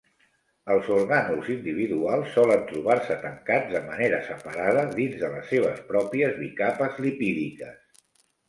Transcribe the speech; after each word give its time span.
Els 0.75 0.87
orgànuls 0.93 1.49
individuals 1.55 2.31
solen 2.37 2.63
trobar-se 2.71 3.17
tancats 3.27 3.69
de 3.75 3.81
manera 3.91 4.23
separada 4.31 4.87
dins 4.97 5.21
de 5.21 5.31
les 5.37 5.53
seves 5.55 5.85
pròpies 5.93 6.37
bicapes 6.45 6.99
lipídiques. 7.07 8.05